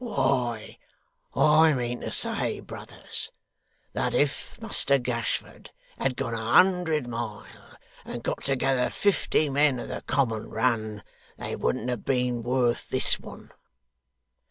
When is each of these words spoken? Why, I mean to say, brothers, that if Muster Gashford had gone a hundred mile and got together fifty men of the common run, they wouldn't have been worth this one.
Why, 0.03 0.79
I 1.35 1.73
mean 1.73 1.99
to 2.01 2.09
say, 2.09 2.59
brothers, 2.59 3.31
that 3.93 4.15
if 4.15 4.59
Muster 4.59 4.97
Gashford 4.97 5.69
had 5.99 6.17
gone 6.17 6.33
a 6.33 6.43
hundred 6.43 7.05
mile 7.05 7.45
and 8.03 8.23
got 8.23 8.43
together 8.43 8.89
fifty 8.89 9.47
men 9.47 9.79
of 9.79 9.89
the 9.89 10.01
common 10.07 10.49
run, 10.49 11.03
they 11.37 11.55
wouldn't 11.55 11.89
have 11.91 12.03
been 12.03 12.41
worth 12.41 12.89
this 12.89 13.19
one. 13.19 13.51